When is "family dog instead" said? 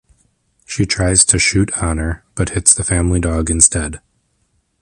2.83-4.01